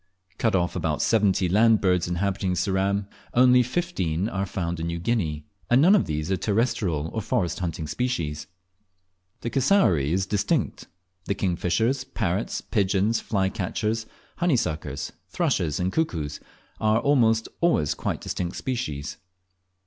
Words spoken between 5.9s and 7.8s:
of these are terrestrial or forest